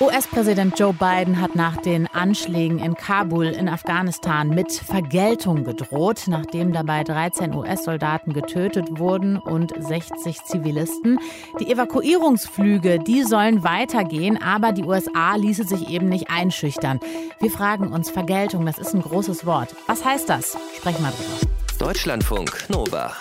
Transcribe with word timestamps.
US-Präsident 0.00 0.78
Joe 0.78 0.94
Biden 0.94 1.42
hat 1.42 1.54
nach 1.54 1.76
den 1.76 2.06
Anschlägen 2.06 2.78
in 2.78 2.94
Kabul 2.94 3.44
in 3.44 3.68
Afghanistan 3.68 4.48
mit 4.48 4.72
Vergeltung 4.72 5.64
gedroht, 5.64 6.22
nachdem 6.26 6.72
dabei 6.72 7.04
13 7.04 7.54
US-Soldaten 7.54 8.32
getötet 8.32 8.98
wurden 8.98 9.36
und 9.36 9.74
60 9.78 10.42
Zivilisten. 10.44 11.18
Die 11.60 11.70
Evakuierungsflüge, 11.70 12.98
die 12.98 13.24
sollen 13.24 13.62
weitergehen, 13.62 14.42
aber 14.42 14.72
die 14.72 14.84
USA 14.84 15.36
ließe 15.36 15.64
sich 15.64 15.90
eben 15.90 16.08
nicht 16.08 16.30
einschüchtern. 16.30 16.98
Wir 17.40 17.50
fragen 17.50 17.92
uns, 17.92 18.08
Vergeltung, 18.08 18.64
das 18.64 18.78
ist 18.78 18.94
ein 18.94 19.02
großes 19.02 19.44
Wort. 19.44 19.76
Was 19.86 20.02
heißt 20.02 20.30
das? 20.30 20.56
Sprechen 20.78 21.02
wir 21.02 21.10
drüber. 21.10 21.54
Deutschlandfunk 21.78 22.70
Nova. 22.70 23.12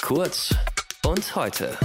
Kurz 0.00 0.54
und 1.04 1.34
heute 1.34 1.76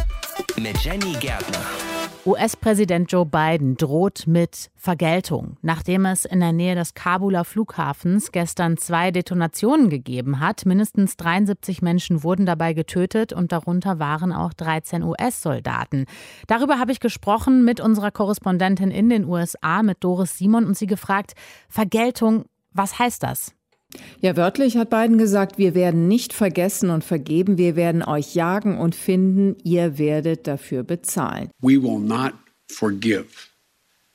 mit 0.57 0.77
Jenny 0.83 1.13
Gärtner. 1.13 1.96
US-Präsident 2.27 3.09
Joe 3.09 3.25
Biden 3.25 3.77
droht 3.77 4.27
mit 4.27 4.69
Vergeltung, 4.75 5.55
nachdem 5.61 6.05
es 6.05 6.25
in 6.25 6.41
der 6.41 6.51
Nähe 6.51 6.75
des 6.75 6.93
Kabuler 6.93 7.45
Flughafens 7.45 8.33
gestern 8.33 8.75
zwei 8.75 9.11
Detonationen 9.11 9.89
gegeben 9.89 10.41
hat. 10.41 10.65
Mindestens 10.65 11.15
73 11.15 11.81
Menschen 11.81 12.23
wurden 12.23 12.45
dabei 12.45 12.73
getötet 12.73 13.31
und 13.31 13.53
darunter 13.53 13.99
waren 13.99 14.33
auch 14.33 14.51
13 14.51 15.03
US-Soldaten. 15.03 16.03
Darüber 16.47 16.79
habe 16.79 16.91
ich 16.91 16.99
gesprochen 16.99 17.63
mit 17.63 17.79
unserer 17.79 18.11
Korrespondentin 18.11 18.91
in 18.91 19.07
den 19.07 19.23
USA, 19.23 19.81
mit 19.81 20.03
Doris 20.03 20.37
Simon, 20.37 20.65
und 20.65 20.77
sie 20.77 20.87
gefragt, 20.87 21.31
Vergeltung, 21.69 22.43
was 22.73 22.99
heißt 22.99 23.23
das? 23.23 23.56
Ja, 24.19 24.35
wörtlich 24.35 24.77
hat 24.77 24.89
Biden 24.89 25.17
gesagt, 25.17 25.57
wir 25.57 25.73
werden 25.73 26.07
nicht 26.07 26.33
vergessen 26.33 26.89
und 26.89 27.03
vergeben, 27.03 27.57
wir 27.57 27.75
werden 27.75 28.03
euch 28.03 28.35
jagen 28.35 28.77
und 28.77 28.95
finden, 28.95 29.55
ihr 29.63 29.97
werdet 29.97 30.47
dafür 30.47 30.83
bezahlen. 30.83 31.49
We 31.61 31.81
will 31.81 31.99
not 31.99 32.33
forgive. 32.69 33.27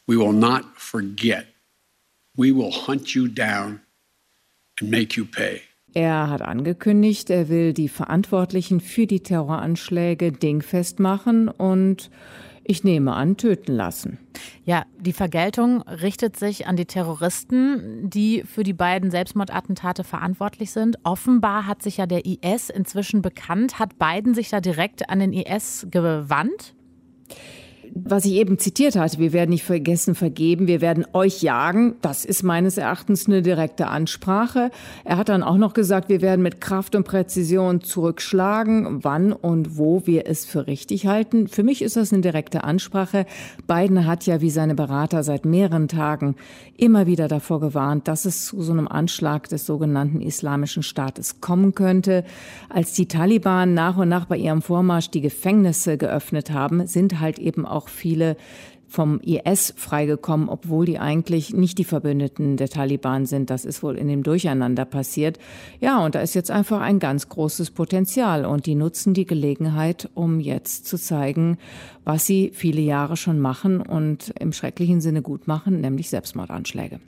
We 0.06 0.16
will 0.16 0.32
not 0.32 0.64
forget. 0.76 1.46
We 2.36 2.54
will 2.54 2.72
hunt 2.86 3.14
you 3.14 3.28
down 3.28 3.80
and 4.80 4.90
make 4.90 5.16
you 5.16 5.24
pay. 5.24 5.60
Er 5.94 6.30
hat 6.30 6.40
angekündigt, 6.40 7.28
er 7.28 7.48
will 7.48 7.74
die 7.74 7.88
Verantwortlichen 7.88 8.80
für 8.80 9.06
die 9.06 9.22
Terroranschläge 9.22 10.32
dingfest 10.32 11.00
machen 11.00 11.48
und 11.48 12.10
ich 12.64 12.84
nehme 12.84 13.12
an, 13.14 13.36
töten 13.36 13.72
lassen. 13.74 14.18
Ja, 14.64 14.84
die 14.98 15.12
Vergeltung 15.12 15.82
richtet 15.82 16.36
sich 16.36 16.66
an 16.66 16.76
die 16.76 16.84
Terroristen, 16.84 18.08
die 18.08 18.44
für 18.44 18.62
die 18.62 18.72
beiden 18.72 19.10
Selbstmordattentate 19.10 20.04
verantwortlich 20.04 20.70
sind. 20.70 20.98
Offenbar 21.02 21.66
hat 21.66 21.82
sich 21.82 21.96
ja 21.96 22.06
der 22.06 22.24
IS 22.24 22.70
inzwischen 22.70 23.22
bekannt. 23.22 23.78
Hat 23.78 23.98
Biden 23.98 24.34
sich 24.34 24.48
da 24.48 24.60
direkt 24.60 25.10
an 25.10 25.20
den 25.20 25.32
IS 25.32 25.86
gewandt? 25.90 26.74
Was 27.94 28.24
ich 28.24 28.32
eben 28.32 28.58
zitiert 28.58 28.96
hatte, 28.96 29.18
wir 29.18 29.32
werden 29.32 29.50
nicht 29.50 29.64
vergessen 29.64 30.14
vergeben, 30.14 30.66
wir 30.66 30.80
werden 30.80 31.04
euch 31.12 31.42
jagen, 31.42 31.96
das 32.00 32.24
ist 32.24 32.42
meines 32.42 32.78
Erachtens 32.78 33.26
eine 33.26 33.42
direkte 33.42 33.88
Ansprache. 33.88 34.70
Er 35.04 35.18
hat 35.18 35.28
dann 35.28 35.42
auch 35.42 35.58
noch 35.58 35.74
gesagt, 35.74 36.08
wir 36.08 36.22
werden 36.22 36.42
mit 36.42 36.60
Kraft 36.60 36.94
und 36.94 37.04
Präzision 37.04 37.82
zurückschlagen, 37.82 39.04
wann 39.04 39.32
und 39.32 39.76
wo 39.76 40.06
wir 40.06 40.26
es 40.26 40.46
für 40.46 40.66
richtig 40.66 41.06
halten. 41.06 41.48
Für 41.48 41.62
mich 41.62 41.82
ist 41.82 41.96
das 41.96 42.12
eine 42.12 42.22
direkte 42.22 42.64
Ansprache. 42.64 43.26
Biden 43.66 44.06
hat 44.06 44.24
ja 44.24 44.40
wie 44.40 44.50
seine 44.50 44.74
Berater 44.74 45.22
seit 45.22 45.44
mehreren 45.44 45.88
Tagen 45.88 46.36
immer 46.78 47.06
wieder 47.06 47.28
davor 47.28 47.60
gewarnt, 47.60 48.08
dass 48.08 48.24
es 48.24 48.46
zu 48.46 48.62
so 48.62 48.72
einem 48.72 48.88
Anschlag 48.88 49.48
des 49.48 49.66
sogenannten 49.66 50.20
Islamischen 50.20 50.82
Staates 50.82 51.40
kommen 51.40 51.74
könnte. 51.74 52.24
Als 52.68 52.92
die 52.92 53.06
Taliban 53.06 53.74
nach 53.74 53.98
und 53.98 54.08
nach 54.08 54.24
bei 54.24 54.36
ihrem 54.36 54.62
Vormarsch 54.62 55.10
die 55.10 55.20
Gefängnisse 55.20 55.98
geöffnet 55.98 56.50
haben, 56.50 56.86
sind 56.86 57.20
halt 57.20 57.38
eben 57.38 57.66
auch 57.66 57.81
viele 57.88 58.36
vom 58.92 59.20
IS 59.20 59.72
freigekommen, 59.76 60.48
obwohl 60.48 60.84
die 60.84 60.98
eigentlich 60.98 61.54
nicht 61.54 61.78
die 61.78 61.84
Verbündeten 61.84 62.58
der 62.58 62.68
Taliban 62.68 63.24
sind. 63.24 63.48
Das 63.48 63.64
ist 63.64 63.82
wohl 63.82 63.96
in 63.96 64.06
dem 64.06 64.22
Durcheinander 64.22 64.84
passiert. 64.84 65.38
Ja, 65.80 66.04
und 66.04 66.14
da 66.14 66.20
ist 66.20 66.34
jetzt 66.34 66.50
einfach 66.50 66.80
ein 66.80 66.98
ganz 66.98 67.28
großes 67.28 67.70
Potenzial 67.70 68.44
und 68.44 68.66
die 68.66 68.74
nutzen 68.74 69.14
die 69.14 69.24
Gelegenheit, 69.24 70.10
um 70.14 70.40
jetzt 70.40 70.86
zu 70.86 70.98
zeigen, 70.98 71.56
was 72.04 72.26
sie 72.26 72.50
viele 72.52 72.82
Jahre 72.82 73.16
schon 73.16 73.40
machen 73.40 73.80
und 73.80 74.34
im 74.38 74.52
schrecklichen 74.52 75.00
Sinne 75.00 75.22
gut 75.22 75.48
machen, 75.48 75.80
nämlich 75.80 76.10
Selbstmordanschläge. 76.10 77.00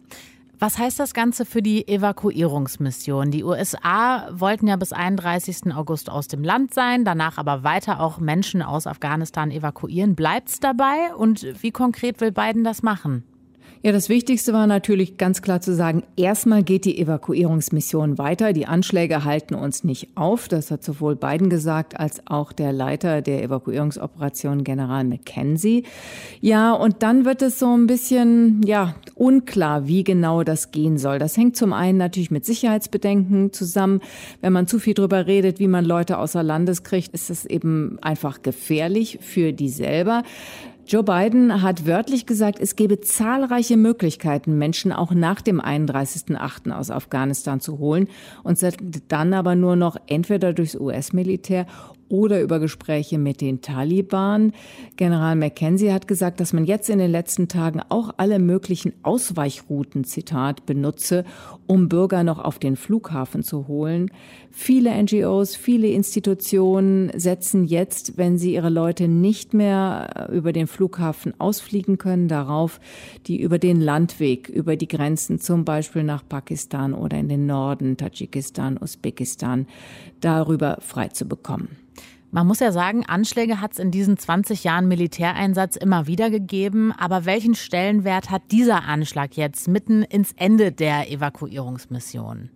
Was 0.59 0.79
heißt 0.79 1.01
das 1.01 1.15
Ganze 1.15 1.45
für 1.45 1.63
die 1.63 1.87
Evakuierungsmission? 1.89 3.31
Die 3.31 3.45
USA 3.45 4.29
wollten 4.31 4.69
ja 4.69 4.77
bis 4.77 4.93
31. 4.93 5.75
August 5.75 6.09
aus 6.09 6.29
dem 6.29 6.45
Land 6.45 6.73
sein, 6.73 7.05
danach 7.05 7.39
aber 7.39 7.65
weiter 7.65 8.01
auch 8.01 8.19
Menschen 8.19 8.63
aus 8.63 8.87
Afghanistan 8.87 9.51
evakuieren. 9.51 10.15
Bleibt 10.15 10.49
es 10.49 10.61
dabei? 10.61 11.15
Und 11.17 11.47
wie 11.63 11.73
konkret 11.73 12.21
will 12.21 12.33
Biden 12.33 12.65
das 12.65 12.83
machen? 12.83 13.25
Ja, 13.87 13.93
das 13.93 14.09
Wichtigste 14.09 14.55
war 14.55 14.67
natürlich 14.67 15.19
ganz 15.19 15.43
klar 15.43 15.61
zu 15.61 15.75
sagen, 15.75 16.05
erstmal 16.17 16.63
geht 16.63 16.87
die 16.87 16.99
Evakuierungsmission 16.99 18.17
weiter. 18.17 18.55
Die 18.55 18.65
Anschläge 18.65 19.25
halten 19.25 19.55
uns 19.55 19.85
nicht 19.85 20.09
auf. 20.15 20.49
Das 20.49 20.71
hat 20.71 20.83
sowohl 20.83 21.17
Biden 21.17 21.51
gesagt 21.51 22.01
als 22.01 22.27
auch 22.27 22.53
der 22.53 22.73
Leiter 22.73 23.21
der 23.21 23.43
Evakuierungsoperation, 23.43 24.65
General 24.65 25.05
McKenzie. 25.05 25.83
Ja, 26.41 26.73
und 26.73 27.03
dann 27.03 27.27
wird 27.27 27.43
es 27.43 27.59
so 27.59 27.77
ein 27.77 27.87
bisschen, 27.87 28.63
ja, 28.65 28.95
unklar, 29.17 29.87
wie 29.87 30.03
genau 30.03 30.45
das 30.45 30.71
gehen 30.71 30.97
soll. 30.97 31.19
Das 31.19 31.37
hängt 31.37 31.55
zum 31.55 31.75
einen 31.75 31.99
natürlich 31.99 32.31
mit 32.31 32.47
Sicherheitsbedenken 32.47 33.53
zusammen. 33.53 34.01
Wenn 34.41 34.55
man 34.55 34.67
zu 34.67 34.79
viel 34.79 34.95
drüber 34.95 35.27
redet, 35.27 35.59
wie 35.59 35.69
man 35.69 35.85
Leute 35.85 36.17
außer 36.17 36.43
Landes 36.43 36.85
kriegt, 36.85 37.13
ist 37.13 37.29
es 37.29 37.45
eben 37.45 37.99
einfach 38.01 38.41
gefährlich 38.41 39.19
für 39.21 39.53
die 39.53 39.69
selber. 39.69 40.23
Joe 40.87 41.03
Biden 41.03 41.63
hat 41.63 41.87
wörtlich 41.87 42.27
gesagt, 42.27 42.59
es 42.61 42.77
gebe 42.77 43.01
zahlreiche 43.01 43.79
Möglichkeiten, 43.79 44.59
Menschen 44.59 44.93
auch 44.93 45.13
nach 45.13 45.41
dem 45.41 45.59
31.8. 45.59 46.73
aus 46.73 46.91
Afghanistan 46.91 47.61
zu 47.61 47.79
holen 47.79 48.09
und 48.43 48.59
dann 49.09 49.33
aber 49.33 49.55
nur 49.55 49.77
noch 49.77 49.97
entweder 50.07 50.53
durchs 50.53 50.77
US-Militär 50.77 51.67
oder 52.09 52.41
über 52.43 52.59
Gespräche 52.59 53.19
mit 53.19 53.41
den 53.41 53.61
Taliban. 53.61 54.53
General 54.97 55.37
McKenzie 55.37 55.93
hat 55.93 56.09
gesagt, 56.09 56.41
dass 56.41 56.53
man 56.53 56.65
jetzt 56.65 56.91
in 56.91 56.99
den 56.99 57.11
letzten 57.11 57.49
Tagen 57.49 57.81
auch 57.89 58.15
alle 58.17 58.39
möglichen 58.39 58.93
Ausweichrouten, 59.03 60.05
Zitat, 60.05 60.67
benutze, 60.67 61.25
um 61.67 61.89
Bürger 61.89 62.25
noch 62.25 62.39
auf 62.39 62.59
den 62.59 62.77
Flughafen 62.77 63.43
zu 63.43 63.69
holen. 63.69 64.11
Viele 64.51 64.91
NGOs, 65.03 65.57
viele 65.57 65.89
Institutionen 65.89 67.11
setzen 67.19 67.65
jetzt, 67.65 68.17
wenn 68.17 68.39
sie 68.39 68.55
ihre 68.55 68.71
Leute 68.71 69.09
nicht 69.09 69.53
mehr 69.55 70.29
über 70.33 70.53
den 70.53 70.67
Flughafen 70.67 71.39
ausfliegen 71.41 71.99
können, 71.99 72.29
darauf, 72.29 72.81
die 73.27 73.41
über 73.41 73.59
den 73.59 73.81
Landweg, 73.81 74.49
über 74.49 74.77
die 74.77 74.89
Grenzen, 74.89 75.41
zum 75.41 75.65
Beispiel 75.65 76.05
nach 76.05 76.23
Pakistan 76.29 76.95
oder 76.95 77.19
in 77.19 77.29
den 77.29 77.47
Norden, 77.47 77.97
Tadschikistan, 77.97 78.79
Usbekistan, 78.81 79.67
darüber 80.21 80.79
frei 80.81 81.09
zu 81.09 81.27
bekommen. 81.27 81.69
Man 82.35 82.49
muss 82.49 82.59
ja 82.59 82.73
sagen, 82.73 83.07
Anschläge 83.07 83.61
hat 83.61 83.75
es 83.75 83.79
in 83.79 83.93
diesen 83.93 84.17
20 84.17 84.65
Jahren 84.65 84.89
Militäreinsatz 84.89 85.77
immer 85.77 86.09
wieder 86.09 86.31
gegeben. 86.31 86.91
Aber 86.91 87.27
welchen 87.27 87.55
Stellenwert 87.55 88.29
hat 88.29 88.51
dieser 88.51 88.83
Anschlag 88.87 89.37
jetzt 89.37 89.69
mitten 89.69 90.03
ins 90.03 90.33
Ende 90.33 90.73
der 90.73 91.13
Evakuierungsmission? 91.13 92.51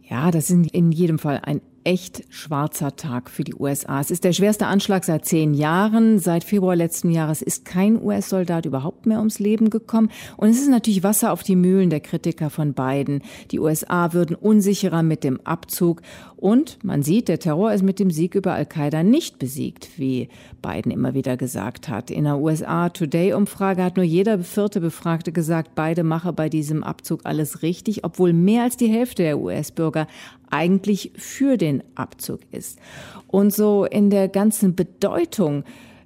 Ja, 0.00 0.30
das 0.30 0.48
ist 0.48 0.70
in 0.70 0.92
jedem 0.92 1.18
Fall 1.18 1.40
ein 1.42 1.60
echt 1.84 2.24
schwarzer 2.30 2.96
Tag 2.96 3.30
für 3.30 3.44
die 3.44 3.54
USA. 3.54 4.00
Es 4.00 4.10
ist 4.10 4.24
der 4.24 4.32
schwerste 4.32 4.66
Anschlag 4.66 5.04
seit 5.04 5.26
zehn 5.26 5.54
Jahren. 5.54 6.18
Seit 6.18 6.42
Februar 6.42 6.74
letzten 6.74 7.10
Jahres 7.10 7.42
ist 7.42 7.64
kein 7.64 8.02
US-Soldat 8.02 8.64
überhaupt 8.66 9.06
mehr 9.06 9.18
ums 9.18 9.38
Leben 9.38 9.70
gekommen. 9.70 10.10
Und 10.36 10.48
es 10.48 10.60
ist 10.60 10.70
natürlich 10.70 11.02
Wasser 11.02 11.32
auf 11.32 11.42
die 11.42 11.56
Mühlen 11.56 11.90
der 11.90 12.00
Kritiker 12.00 12.48
von 12.50 12.72
Biden. 12.72 13.22
Die 13.50 13.60
USA 13.60 14.12
würden 14.14 14.34
unsicherer 14.34 15.02
mit 15.02 15.24
dem 15.24 15.40
Abzug. 15.42 16.00
Und 16.36 16.78
man 16.82 17.02
sieht, 17.02 17.28
der 17.28 17.38
Terror 17.38 17.72
ist 17.72 17.82
mit 17.82 17.98
dem 17.98 18.10
Sieg 18.10 18.34
über 18.34 18.52
Al-Qaida 18.52 19.02
nicht 19.02 19.38
besiegt, 19.38 19.90
wie 19.96 20.28
Biden 20.62 20.90
immer 20.92 21.14
wieder 21.14 21.36
gesagt 21.36 21.88
hat. 21.88 22.10
In 22.10 22.24
der 22.24 22.38
USA 22.38 22.88
Today-Umfrage 22.88 23.82
hat 23.82 23.96
nur 23.96 24.04
jeder 24.04 24.38
vierte 24.38 24.80
Befragte 24.80 25.32
gesagt, 25.32 25.74
beide 25.74 26.02
mache 26.02 26.32
bei 26.32 26.48
diesem 26.48 26.82
Abzug 26.82 27.20
alles 27.24 27.62
richtig, 27.62 28.04
obwohl 28.04 28.32
mehr 28.32 28.64
als 28.64 28.76
die 28.76 28.88
Hälfte 28.88 29.22
der 29.22 29.38
US-Bürger 29.38 30.06
eigentlich 30.50 31.12
für 31.16 31.56
den 31.56 31.82
Abzug 31.94 32.40
ist. 32.50 32.78
Und 33.26 33.52
so 33.52 33.84
in 33.84 34.10
der 34.10 34.28
ganzen 34.28 34.74
Bedeutung 34.74 35.64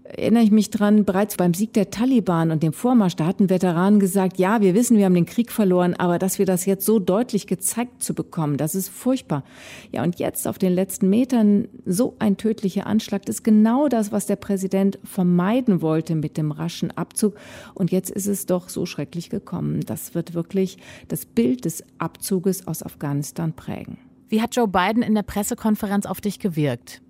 erinnere 0.08 0.42
ich 0.42 0.50
mich 0.50 0.70
dran, 0.70 1.04
bereits 1.04 1.36
beim 1.36 1.54
Sieg 1.54 1.72
der 1.74 1.90
Taliban 1.90 2.50
und 2.50 2.62
dem 2.62 2.72
Vormarsch, 2.72 3.16
da 3.16 3.26
hatten 3.26 3.50
Veteranen 3.50 4.00
gesagt, 4.00 4.38
ja, 4.38 4.60
wir 4.60 4.74
wissen, 4.74 4.96
wir 4.96 5.04
haben 5.04 5.14
den 5.14 5.26
Krieg 5.26 5.52
verloren, 5.52 5.94
aber 5.94 6.18
dass 6.18 6.38
wir 6.38 6.46
das 6.46 6.64
jetzt 6.64 6.86
so 6.86 6.98
deutlich 6.98 7.46
gezeigt 7.46 8.02
zu 8.02 8.14
bekommen, 8.14 8.56
das 8.56 8.74
ist 8.74 8.88
furchtbar. 8.88 9.44
Ja, 9.92 10.02
und 10.02 10.18
jetzt 10.18 10.48
auf 10.48 10.58
den 10.58 10.72
letzten 10.72 11.10
Metern 11.10 11.68
so 11.84 12.14
ein 12.18 12.36
tödlicher 12.36 12.86
Anschlag, 12.86 13.26
das 13.26 13.36
ist 13.36 13.44
genau 13.44 13.88
das, 13.88 14.10
was 14.12 14.26
der 14.26 14.36
Präsident 14.36 14.98
vermeiden 15.04 15.82
wollte 15.82 16.14
mit 16.14 16.36
dem 16.36 16.52
raschen 16.52 16.90
Abzug. 16.96 17.34
Und 17.74 17.92
jetzt 17.92 18.10
ist 18.10 18.26
es 18.26 18.46
doch 18.46 18.68
so 18.68 18.86
schrecklich 18.86 19.30
gekommen. 19.30 19.80
Das 19.80 20.14
wird 20.14 20.34
wirklich 20.34 20.78
das 21.08 21.26
Bild 21.26 21.64
des 21.64 21.84
Abzuges 21.98 22.66
aus 22.66 22.82
Afghanistan 22.82 23.52
prägen. 23.52 23.98
Wie 24.30 24.42
hat 24.42 24.54
Joe 24.54 24.68
Biden 24.68 25.02
in 25.02 25.14
der 25.14 25.22
Pressekonferenz 25.22 26.04
auf 26.04 26.20
dich 26.20 26.38
gewirkt? 26.38 27.00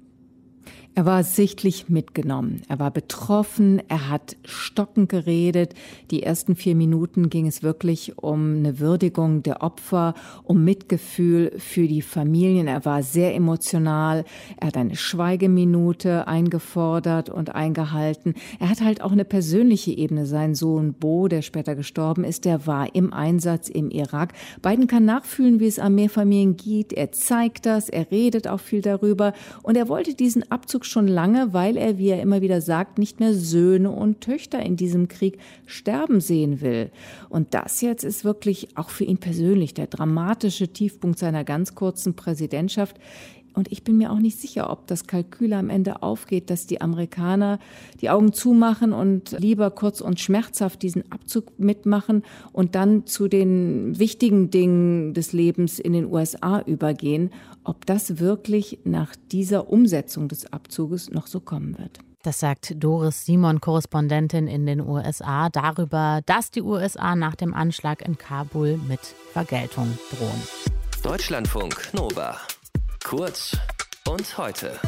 Er 0.95 1.07
war 1.07 1.23
sichtlich 1.23 1.89
mitgenommen. 1.89 2.63
Er 2.69 2.81
war 2.81 2.91
betroffen. 2.91 3.81
Er 3.89 4.09
hat 4.09 4.37
stockend 4.45 5.09
geredet. 5.09 5.75
Die 6.11 6.25
ersten 6.25 6.57
vier 6.57 6.75
Minuten 6.75 7.31
ging 7.31 7.47
es 7.47 7.63
wirklich 7.63 8.19
um 8.19 8.57
eine 8.57 8.81
Würdigung 8.81 9.45
der 9.45 9.63
Opfer, 9.63 10.15
um 10.43 10.65
Mitgefühl 10.65 11.53
für 11.57 11.87
die 11.87 12.03
Familien. 12.03 12.67
Er 12.67 12.85
war 12.85 13.05
sehr 13.05 13.33
emotional. 13.37 14.25
Er 14.57 14.67
hat 14.67 14.77
eine 14.77 14.97
Schweigeminute 14.97 16.27
eingefordert 16.27 17.31
und 17.31 17.55
eingehalten. 17.55 18.35
Er 18.59 18.69
hat 18.69 18.81
halt 18.81 19.01
auch 19.01 19.13
eine 19.13 19.25
persönliche 19.25 19.93
Ebene. 19.93 20.27
Sein 20.27 20.57
Sohn 20.57 20.95
Bo, 20.95 21.29
der 21.29 21.43
später 21.43 21.77
gestorben 21.77 22.25
ist, 22.25 22.45
der 22.45 22.67
war 22.67 22.97
im 22.97 23.13
Einsatz 23.13 23.69
im 23.69 23.91
Irak. 23.91 24.33
Biden 24.63 24.89
kann 24.89 25.05
nachfühlen, 25.05 25.61
wie 25.61 25.69
es 25.69 25.79
Armeefamilien 25.79 26.57
geht. 26.57 26.93
Er 26.93 27.13
zeigt 27.13 27.67
das. 27.67 27.89
Er 27.89 28.11
redet 28.11 28.49
auch 28.49 28.61
viel 28.61 28.83
darüber. 28.83 29.33
Und 29.63 29.77
er 29.77 29.89
wollte 29.89 30.15
diesen 30.15 30.51
Abzug 30.51 30.78
schon 30.85 31.09
lange, 31.09 31.53
weil 31.53 31.77
er, 31.77 31.99
wie 31.99 32.09
er 32.09 32.23
immer 32.23 32.41
wieder 32.41 32.61
sagt, 32.61 32.99
nicht 32.99 33.21
mehr 33.21 33.35
Söhne 33.35 33.91
und 33.91 34.21
Töchter 34.21 34.61
in 34.61 34.77
diesem 34.77 35.09
Krieg 35.09 35.39
sterben 35.67 36.21
sehen 36.21 36.61
will. 36.61 36.91
Und 37.29 37.55
das 37.55 37.81
jetzt 37.81 38.05
ist 38.05 38.25
wirklich 38.25 38.77
auch 38.77 38.91
für 38.91 39.05
ihn 39.05 39.19
persönlich 39.19 39.75
der 39.75 39.87
dramatische 39.87 40.69
Tiefpunkt 40.69 41.19
seiner 41.19 41.45
ganz 41.45 41.75
kurzen 41.75 42.15
Präsidentschaft. 42.15 42.97
Und 43.59 43.73
ich 43.73 43.83
bin 43.83 43.99
mir 43.99 44.13
auch 44.13 44.21
nicht 44.21 44.39
sicher, 44.39 44.71
ob 44.71 44.87
das 44.87 45.09
Kalkül 45.09 45.53
am 45.53 45.69
Ende 45.69 46.05
aufgeht, 46.05 46.49
dass 46.49 46.69
die 46.69 46.81
Amerikaner 46.81 47.59
die 48.01 48.09
Augen 48.09 48.33
zumachen 48.33 48.93
und 48.93 49.33
lieber 49.37 49.73
kurz 49.73 50.01
und 50.01 50.21
schmerzhaft 50.21 50.81
diesen 50.81 51.11
Abzug 51.11 51.59
mitmachen 51.59 52.23
und 52.53 52.77
dann 52.77 53.05
zu 53.07 53.27
den 53.27 53.99
wichtigen 53.99 54.51
Dingen 54.51 55.13
des 55.13 55.33
Lebens 55.33 55.81
in 55.81 55.93
den 55.93 56.07
USA 56.07 56.61
übergehen, 56.61 57.31
ob 57.65 57.85
das 57.85 58.21
wirklich 58.21 58.79
nach 58.85 59.17
dieser 59.33 59.69
Umsetzung 59.69 60.29
des 60.29 60.53
Abzuges 60.53 61.11
noch 61.11 61.27
so 61.27 61.41
kommen 61.41 61.77
wird. 61.79 61.99
Das 62.23 62.39
sagt 62.39 62.75
Doris 62.77 63.25
Simon, 63.25 63.61
Korrespondentin 63.61 64.47
in 64.47 64.67
den 64.67 64.81
USA, 64.81 65.49
darüber, 65.49 66.21
dass 66.27 66.53
die 66.53 66.63
USA 66.63 67.17
nach 67.17 67.35
dem 67.35 67.55
Anschlag 67.55 68.07
in 68.07 68.17
Kabul 68.17 68.79
mit 68.87 69.01
Vergeltung 69.33 69.99
drohen. 70.13 70.43
Deutschlandfunk 71.03 71.93
Nova. 71.93 72.37
Kurz 73.09 73.57
und 74.07 74.37
heute. 74.37 74.79